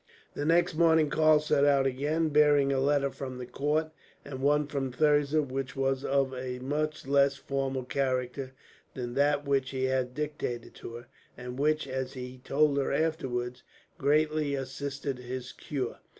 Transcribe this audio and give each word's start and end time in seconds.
The 0.33 0.45
next 0.45 0.73
morning 0.73 1.11
Karl 1.11 1.39
set 1.39 1.63
out 1.63 1.85
again, 1.85 2.29
bearing 2.29 2.73
a 2.73 2.79
letter 2.79 3.11
from 3.11 3.37
the 3.37 3.45
count; 3.45 3.91
and 4.25 4.41
one 4.41 4.65
from 4.65 4.91
Thirza 4.91 5.43
which 5.43 5.75
was 5.75 6.03
of 6.03 6.33
a 6.33 6.57
much 6.57 7.05
less 7.05 7.35
formal 7.35 7.83
character 7.83 8.51
than 8.95 9.13
that 9.13 9.45
which 9.45 9.69
he 9.69 9.83
had 9.83 10.15
dictated 10.15 10.73
to 10.73 10.95
her, 10.95 11.05
and 11.37 11.59
which, 11.59 11.87
as 11.87 12.13
he 12.13 12.41
told 12.43 12.77
her 12.79 12.91
afterwards, 12.91 13.61
greatly 13.99 14.55
assisted 14.55 15.19
his 15.19 15.51
cure. 15.51 15.99